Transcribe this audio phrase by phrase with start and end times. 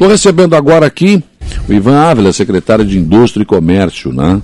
[0.00, 1.22] Estou recebendo agora aqui
[1.68, 4.40] o Ivan Ávila, secretário de Indústria e Comércio, né?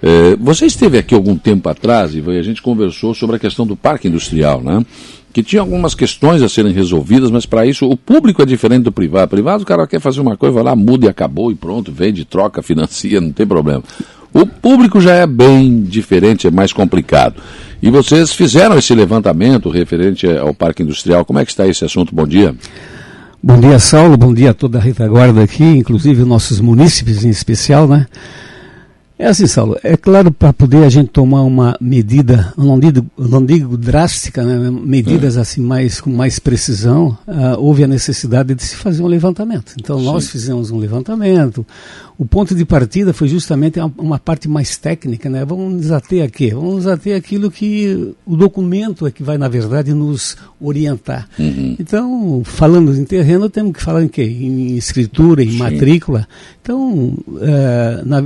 [0.00, 3.66] É, você esteve aqui algum tempo atrás, Ivan, e a gente conversou sobre a questão
[3.66, 4.86] do parque industrial, né?
[5.32, 8.92] Que tinha algumas questões a serem resolvidas, mas para isso o público é diferente do
[8.92, 9.24] privado.
[9.24, 11.90] O privado, o cara quer fazer uma coisa, vai lá, muda e acabou e pronto,
[11.90, 13.82] vende, troca, financia, não tem problema.
[14.32, 17.42] O público já é bem diferente, é mais complicado.
[17.82, 21.24] E vocês fizeram esse levantamento referente ao parque industrial.
[21.24, 22.14] Como é que está esse assunto?
[22.14, 22.50] Bom dia.
[22.52, 22.99] Bom dia,
[23.78, 24.18] Saulo.
[24.18, 28.06] Bom dia a toda a retaguarda aqui, inclusive nossos munícipes em especial, né?
[29.20, 33.44] É assim, Saulo, é claro para poder a gente tomar uma medida, não digo, não
[33.44, 35.40] digo drástica, né, medidas é.
[35.42, 39.74] assim mais com mais precisão, uh, houve a necessidade de se fazer um levantamento.
[39.78, 40.06] Então Sim.
[40.06, 41.66] nós fizemos um levantamento.
[42.16, 45.44] O ponto de partida foi justamente uma, uma parte mais técnica, né?
[45.44, 46.52] Vamos nos ater a quê?
[46.54, 51.28] Vamos nos ater aquilo que o documento é que vai na verdade nos orientar.
[51.38, 51.76] Uhum.
[51.78, 54.22] Então, falando em terreno, temos que falar em quê?
[54.22, 55.58] Em escritura, em Sim.
[55.58, 56.26] matrícula.
[56.62, 58.22] Então, uh, na,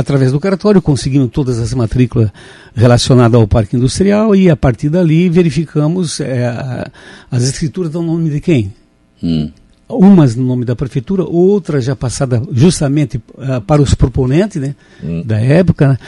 [0.00, 2.30] através do cartório, conseguimos todas as matrículas
[2.74, 6.90] relacionadas ao parque industrial e a partir dali verificamos é,
[7.30, 8.72] as escrituras do nome de quem?
[9.22, 9.50] Hum.
[9.88, 15.22] Umas no nome da prefeitura, outras já passadas justamente uh, para os proponentes né, hum.
[15.24, 15.88] da época.
[15.88, 15.98] Né?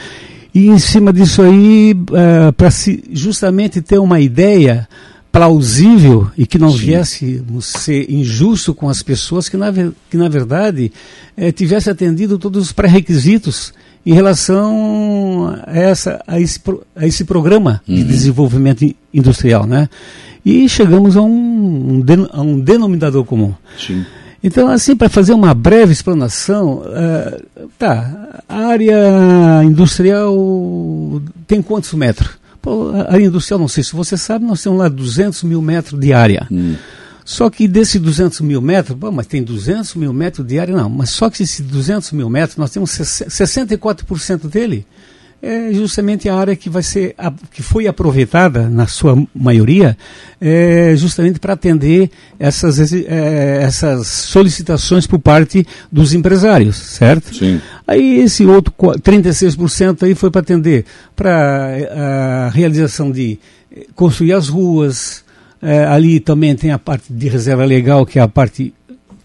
[0.55, 2.69] E em cima disso aí, uh, para
[3.11, 4.87] justamente ter uma ideia
[5.33, 6.77] plausível e que não Sim.
[6.77, 9.73] viéssemos ser injusto com as pessoas que na,
[10.07, 10.91] que na verdade
[11.35, 13.73] eh, tivesse atendido todos os pré-requisitos
[14.05, 16.59] em relação a, essa, a, esse,
[16.95, 17.95] a esse programa uhum.
[17.95, 19.89] de desenvolvimento industrial, né?
[20.45, 23.55] E chegamos a um, um, a um denominador comum.
[23.75, 24.05] Sim.
[24.43, 30.35] Então, assim, para fazer uma breve explanação, uh, tá, a área industrial
[31.47, 32.42] tem quantos metros?
[32.63, 35.99] Pô, a área industrial, não sei se você sabe, nós temos lá 200 mil metros
[35.99, 36.47] de área.
[36.49, 36.75] Hum.
[37.25, 40.89] Só que desses 200 mil metros, bom, mas tem 200 mil metros de área, não,
[40.89, 44.87] mas só que esses 200 mil metros, nós temos 64% dele,
[45.45, 47.13] é justamente a área que vai ser,
[47.51, 49.97] que foi aproveitada, na sua maioria,
[50.39, 52.09] é justamente para atender
[52.39, 57.35] essas, é, essas solicitações por parte dos empresários, certo?
[57.35, 57.59] Sim.
[57.85, 63.37] Aí esse outro 36% aí foi para atender para a realização de
[63.95, 65.25] construir as ruas,
[65.61, 68.73] é, ali também tem a parte de reserva legal, que é a parte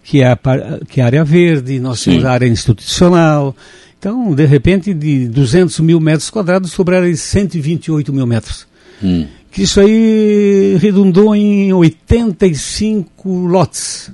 [0.03, 0.39] que é a,
[0.85, 2.11] que é a área verde, nós Sim.
[2.11, 3.55] temos a área institucional.
[3.99, 8.65] Então, de repente, de 200 mil metros quadrados sobraram 128 mil metros.
[9.03, 9.27] Hum.
[9.51, 14.09] Que isso aí redundou em 85 lotes.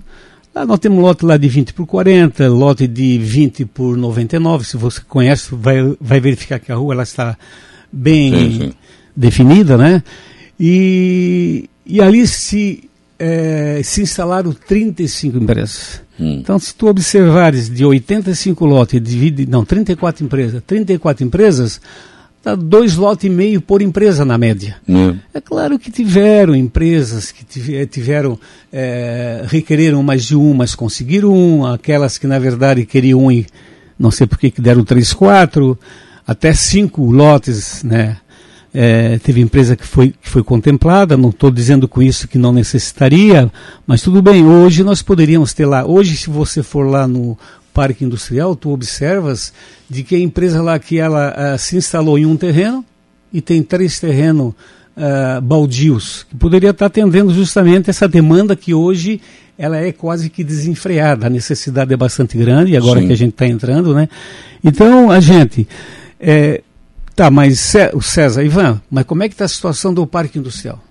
[0.56, 4.66] Lá nós temos lote lá de 20 por 40, lote de 20 por 99.
[4.66, 7.38] Se você conhece, vai, vai verificar que a rua ela está
[7.92, 8.74] bem sim, sim.
[9.16, 10.02] definida, né?
[10.60, 16.02] E, e ali se, é, se instalaram 35 empresas.
[16.20, 16.38] Hum.
[16.42, 21.82] Então, se tu observares de 85 lotes, divide, não, 34 empresas, 34 empresas,
[22.44, 24.78] dá dois lotes e meio por empresa na média.
[24.88, 25.18] Hum.
[25.34, 27.44] É claro que tiveram empresas que
[27.88, 28.40] tiveram,
[28.72, 33.46] é, requereram mais de um, mas conseguiram um, aquelas que na verdade queriam um e
[33.98, 35.78] não sei por que deram três, quatro,
[36.28, 38.18] até cinco lotes, né?
[38.78, 42.52] É, teve empresa que foi, que foi contemplada, não estou dizendo com isso que não
[42.52, 43.50] necessitaria,
[43.88, 47.38] mas tudo bem, hoje nós poderíamos ter lá, hoje se você for lá no
[47.74, 49.54] parque industrial, tu observas
[49.90, 52.84] de que a empresa lá que ela uh, se instalou em um terreno
[53.32, 54.54] e tem três terrenos
[54.98, 59.22] uh, baldios, que poderia estar atendendo justamente essa demanda que hoje
[59.58, 63.08] ela é quase que desenfreada, a necessidade é bastante grande, agora Sim.
[63.08, 64.10] que a gente está entrando, né?
[64.62, 65.66] Então, a gente...
[66.20, 66.62] É,
[67.16, 70.84] Tá, mas o César, Ivan, mas como é que está a situação do parque industrial?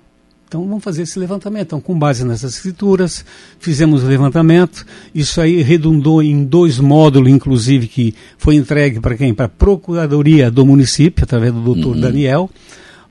[0.48, 1.66] Então vamos fazer esse levantamento.
[1.66, 3.24] Então, com base nessas escrituras,
[3.58, 4.86] fizemos o levantamento.
[5.14, 9.34] Isso aí redundou em dois módulos, inclusive, que foi entregue para quem?
[9.34, 12.00] Para a Procuradoria do município, através do doutor uhum.
[12.00, 12.48] Daniel,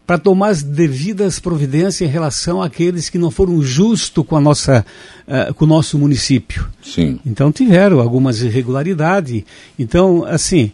[0.08, 4.86] para tomar as devidas providências em relação àqueles que não foram justos com, a nossa,
[5.28, 6.68] uh, com o nosso município.
[6.82, 7.20] Sim.
[7.26, 9.44] Então tiveram algumas irregularidades.
[9.78, 10.72] Então, assim,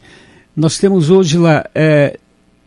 [0.55, 1.65] nós temos hoje lá.
[1.73, 2.17] É,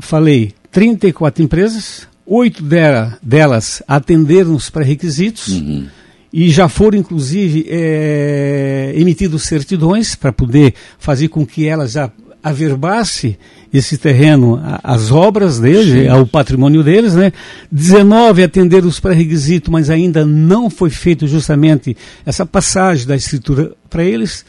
[0.02, 5.86] falei, 34 empresas, oito dela, delas atenderam os pré-requisitos uhum.
[6.32, 12.10] e já foram, inclusive, é, emitidos certidões para poder fazer com que elas já
[12.42, 13.38] averbasse
[13.72, 17.32] esse terreno às obras deles, ao patrimônio deles, né?
[17.70, 21.96] 19 atenderam os pré-requisitos, mas ainda não foi feito justamente
[22.26, 24.44] essa passagem da escritura para eles.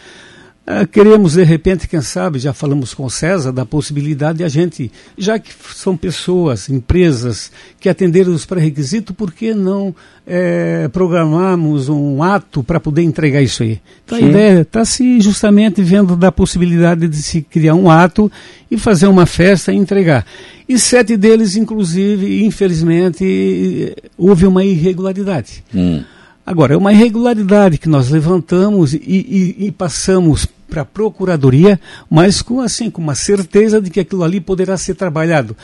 [0.65, 4.47] Uh, queremos, de repente, quem sabe, já falamos com o César, da possibilidade de a
[4.47, 7.51] gente, já que são pessoas, empresas
[7.81, 9.93] que atenderam os pré-requisitos, por que não
[10.25, 13.81] é, programarmos um ato para poder entregar isso aí?
[14.05, 14.23] Então Sim.
[14.23, 18.31] a ideia está se justamente vendo da possibilidade de se criar um ato
[18.71, 20.25] e fazer uma festa e entregar.
[20.67, 25.61] E sete deles, inclusive, infelizmente, houve uma irregularidade.
[25.75, 26.03] Hum.
[26.45, 31.79] Agora, é uma irregularidade que nós levantamos e, e, e passamos para a procuradoria,
[32.09, 35.55] mas com assim com uma certeza de que aquilo ali poderá ser trabalhado.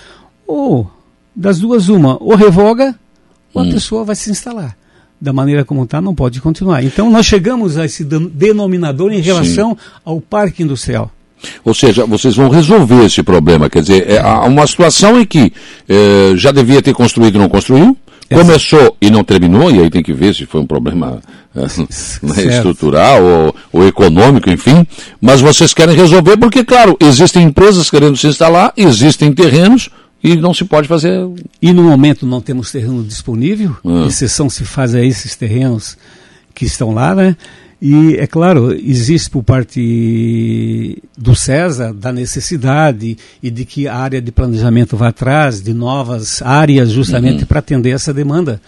[0.47, 0.89] Ou
[1.35, 2.95] das duas uma, ou revoga,
[3.53, 3.69] ou hum.
[3.69, 4.77] a pessoa vai se instalar.
[5.19, 6.81] Da maneira como está, não pode continuar.
[6.81, 9.77] Então nós chegamos a esse denominador em relação Sim.
[10.05, 11.11] ao parque industrial.
[11.63, 13.69] Ou seja, vocês vão resolver esse problema.
[13.69, 15.51] Quer dizer, é uma situação em que
[15.87, 17.97] é, já devia ter construído e não construiu,
[18.29, 21.19] Começou e não terminou, e aí tem que ver se foi um problema
[21.55, 24.85] uh, estrutural ou, ou, econômico, enfim.
[25.19, 29.89] Mas vocês querem resolver porque, claro, existem empresas querendo se instalar, existem terrenos
[30.23, 31.27] e não se pode fazer.
[31.61, 34.05] E no momento não temos terreno disponível, ah.
[34.07, 35.97] exceção se faz a esses terrenos
[36.53, 37.35] que estão lá, né?
[37.81, 44.21] E, é claro, existe por parte do César da necessidade e de que a área
[44.21, 47.47] de planejamento vá atrás de novas áreas justamente uhum.
[47.47, 48.61] para atender essa demanda.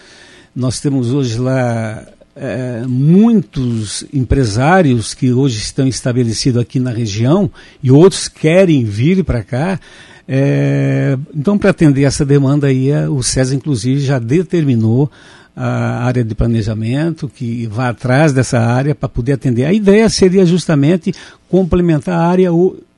[0.56, 7.50] Nós temos hoje lá é, muitos empresários que hoje estão estabelecidos aqui na região
[7.82, 9.78] e outros querem vir para cá.
[10.26, 15.10] É, então, para atender essa demanda aí, o César, inclusive, já determinou
[15.54, 19.64] a área de planejamento, que vá atrás dessa área para poder atender.
[19.64, 21.14] A ideia seria justamente
[21.48, 22.50] complementar a área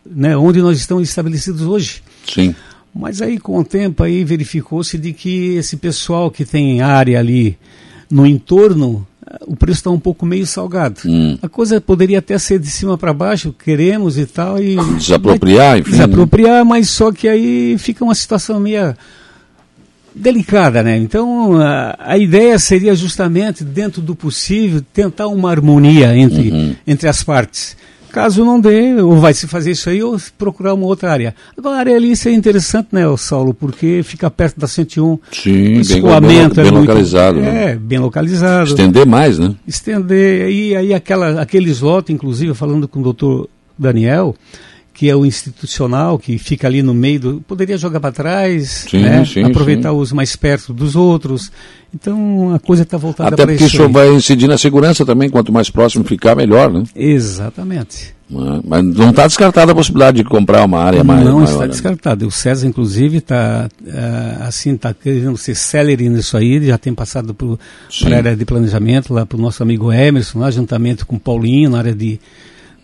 [0.06, 2.02] né, onde nós estamos estabelecidos hoje.
[2.26, 2.54] Sim.
[2.94, 7.58] Mas aí, com o tempo, aí verificou-se de que esse pessoal que tem área ali
[8.08, 9.04] no entorno,
[9.46, 11.00] o preço está um pouco meio salgado.
[11.04, 11.36] Hum.
[11.42, 14.62] A coisa poderia até ser de cima para baixo, queremos e tal.
[14.62, 15.90] E, desapropriar, enfim.
[15.90, 18.94] Desapropriar, mas só que aí fica uma situação meio
[20.14, 20.96] delicada, né?
[20.96, 26.76] Então a, a, ideia seria justamente, dentro do possível, tentar uma harmonia entre, uhum.
[26.86, 27.76] entre as partes.
[28.14, 31.34] Caso não dê, ou vai se fazer isso aí, ou procurar uma outra área.
[31.58, 33.52] Agora, a área ali é interessante, né, Saulo?
[33.52, 35.18] Porque fica perto da 101.
[35.32, 37.40] Sim, o escoamento bem, bem, bem é localizado.
[37.40, 37.72] Muito, né?
[37.72, 38.70] É, bem localizado.
[38.70, 39.56] Estender mais, né?
[39.66, 40.48] Estender.
[40.48, 44.36] E aí, aquela, aqueles lotes, inclusive, falando com o doutor Daniel,
[44.94, 47.40] que é o institucional, que fica ali no meio do.
[47.40, 49.24] Poderia jogar para trás, sim, né?
[49.24, 49.96] sim, aproveitar sim.
[49.96, 51.50] os mais perto dos outros.
[51.92, 53.52] Então a coisa está voltada para isso.
[53.52, 53.92] Até porque isso aí.
[53.92, 56.84] vai incidir na segurança também, quanto mais próximo ficar, melhor, né?
[56.94, 58.14] Exatamente.
[58.64, 61.24] Mas não está descartada a possibilidade de comprar uma área mais.
[61.24, 62.26] Não está descartada.
[62.26, 67.34] O César, inclusive, está uh, assim, está querendo ser celery nisso aí, já tem passado
[67.34, 71.20] para a área de planejamento, lá para o nosso amigo Emerson, lá, juntamente com o
[71.20, 72.18] Paulinho, na área de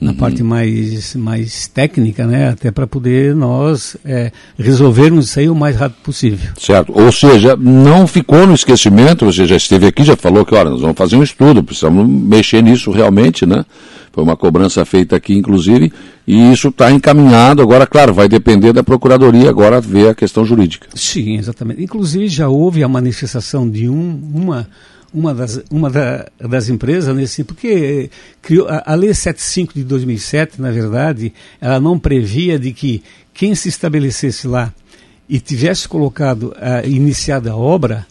[0.01, 0.17] na uhum.
[0.17, 2.49] parte mais, mais técnica, né?
[2.49, 6.51] Até para poder nós é, resolvermos isso aí o mais rápido possível.
[6.59, 6.93] Certo.
[6.99, 10.81] Ou seja, não ficou no esquecimento, você já esteve aqui, já falou que, olha, nós
[10.81, 13.65] vamos fazer um estudo, precisamos mexer nisso realmente, né?
[14.13, 15.93] Foi uma cobrança feita aqui, inclusive,
[16.27, 17.63] e isso está encaminhado.
[17.63, 20.89] Agora, claro, vai depender da Procuradoria agora ver a questão jurídica.
[20.95, 21.83] Sim, exatamente.
[21.83, 24.67] Inclusive, já houve a manifestação de um, uma
[25.13, 28.11] uma das, uma da, das empresas nesse porque
[28.41, 33.03] criou a, a lei 75 de 2007 na verdade ela não previa de que
[33.35, 34.73] quem se estabelecesse lá
[35.29, 38.07] e tivesse colocado uh, iniciada a obra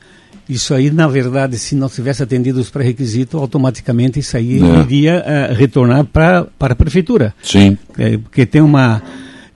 [0.47, 4.79] isso aí na verdade se não tivesse atendido os pré-requisitos automaticamente isso aí é.
[4.81, 9.01] iria uh, retornar para para a prefeitura sim é, porque tem uma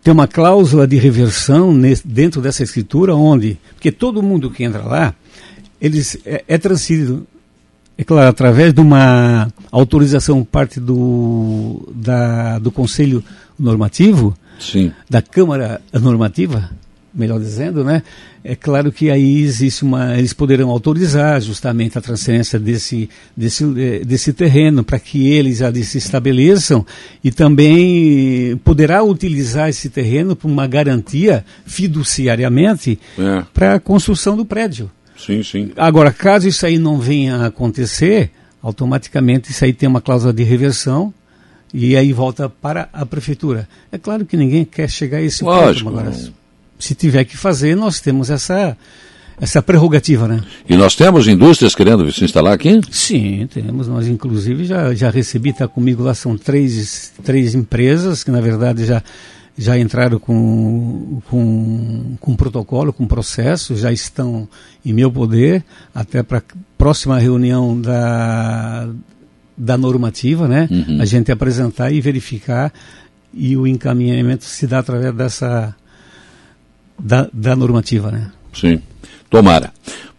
[0.01, 4.83] tem uma cláusula de reversão nesse, dentro dessa escritura onde porque todo mundo que entra
[4.83, 5.13] lá
[5.81, 7.27] eles é, é transferido
[7.97, 13.23] é claro, através de uma autorização parte do, da, do Conselho
[13.57, 14.91] Normativo, Sim.
[15.09, 16.71] da Câmara Normativa,
[17.13, 18.01] melhor dizendo, né?
[18.43, 24.03] É claro que aí existe uma, eles poderão autorizar justamente a transferência desse, desse, eh,
[24.03, 26.85] desse terreno para que eles ali se estabeleçam
[27.23, 33.43] e também poderá utilizar esse terreno para uma garantia fiduciariamente é.
[33.53, 34.89] para a construção do prédio.
[35.25, 35.71] Sim, sim.
[35.77, 40.43] Agora, caso isso aí não venha a acontecer, automaticamente isso aí tem uma cláusula de
[40.43, 41.13] reversão
[41.73, 43.67] e aí volta para a prefeitura.
[43.91, 46.15] É claro que ninguém quer chegar a esse Lógico, ponto, agora,
[46.77, 48.77] se tiver que fazer, nós temos essa
[49.39, 50.41] essa prerrogativa, né?
[50.69, 52.79] E nós temos indústrias querendo se instalar aqui?
[52.91, 53.87] Sim, temos.
[53.87, 58.85] Nós, inclusive, já, já recebi, está comigo lá, são três, três empresas que, na verdade,
[58.85, 59.01] já
[59.57, 64.47] já entraram com, com, com protocolo, com processo, já estão
[64.85, 66.43] em meu poder, até para a
[66.77, 68.89] próxima reunião da,
[69.55, 70.67] da normativa, né?
[70.71, 71.01] Uhum.
[71.01, 72.73] A gente apresentar e verificar
[73.33, 75.75] e o encaminhamento se dá através dessa
[76.97, 78.31] da, da normativa, né?
[78.53, 78.81] Sim.
[79.29, 79.71] Tomara.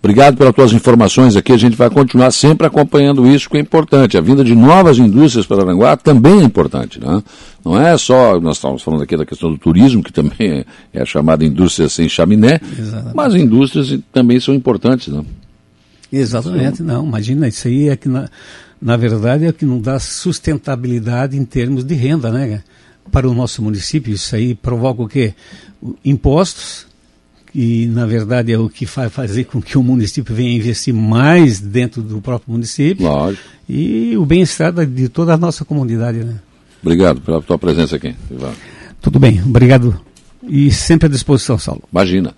[0.05, 1.53] Obrigado pelas tuas informações aqui.
[1.53, 4.19] A gente vai continuar sempre acompanhando isso, que é importante.
[4.19, 7.01] A vinda de novas indústrias para Aranguá também é importante.
[7.01, 7.23] Né?
[7.65, 11.05] Não é só, nós estávamos falando aqui da questão do turismo, que também é, a
[11.05, 13.17] chamada indústria sem chaminé, Exatamente.
[13.17, 15.09] mas indústrias também são importantes.
[15.09, 15.25] Né?
[16.13, 17.07] Exatamente, não.
[17.07, 18.29] Imagina, isso aí é que, na,
[18.81, 22.63] na verdade, é o que não dá sustentabilidade em termos de renda, né?
[23.11, 24.13] Para o nosso município.
[24.13, 25.35] Isso aí provoca o quê?
[26.05, 26.87] Impostos
[27.55, 31.61] e na verdade é o que vai fazer com que o município venha investir mais
[31.61, 33.43] dentro do próprio município Lógico.
[33.69, 36.25] e o bem-estar de toda a nossa comunidade.
[36.25, 36.35] Né?
[36.85, 38.53] Obrigado pela tua presença aqui, Ivan.
[39.01, 39.99] Tudo bem, obrigado
[40.47, 41.83] e sempre à disposição, Saulo.
[41.91, 42.33] Imagina.